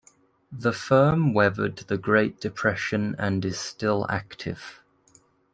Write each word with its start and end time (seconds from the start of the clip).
The 0.51 0.73
firm 0.73 1.31
weathered 1.31 1.77
the 1.77 1.95
Great 1.99 2.39
Depression 2.41 3.15
and 3.19 3.45
is 3.45 3.59
still 3.59 4.07
active. 4.09 4.81